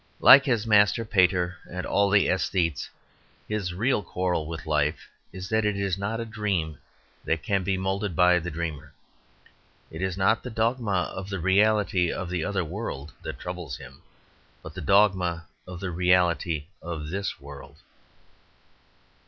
Like 0.19 0.45
his 0.45 0.65
master 0.65 1.05
Pater 1.05 1.57
and 1.69 1.85
all 1.85 2.09
the 2.09 2.27
aesthetes, 2.27 2.89
his 3.47 3.71
real 3.71 4.01
quarrel 4.01 4.47
with 4.47 4.65
life 4.65 5.07
is 5.31 5.47
that 5.49 5.63
it 5.63 5.77
is 5.77 5.95
not 5.95 6.19
a 6.19 6.25
dream 6.25 6.79
that 7.23 7.43
can 7.43 7.63
be 7.63 7.77
moulded 7.77 8.15
by 8.15 8.39
the 8.39 8.49
dreamer. 8.49 8.93
It 9.91 10.01
is 10.01 10.17
not 10.17 10.41
the 10.41 10.49
dogma 10.49 11.13
of 11.15 11.29
the 11.29 11.39
reality 11.39 12.11
of 12.11 12.31
the 12.31 12.43
other 12.43 12.65
world 12.65 13.13
that 13.21 13.37
troubles 13.37 13.77
him, 13.77 14.01
but 14.63 14.73
the 14.73 14.81
dogma 14.81 15.45
of 15.67 15.79
the 15.79 15.91
reality 15.91 16.65
of 16.81 17.09
this 17.09 17.39
world. 17.39 17.77